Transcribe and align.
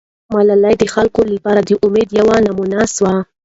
ملالۍ 0.33 0.75
د 0.79 0.83
خلکو 0.93 1.21
لپاره 1.35 1.61
د 1.63 1.69
امید 1.85 2.09
یوه 2.19 2.35
نمونه 2.47 2.79
سوه. 2.95 3.15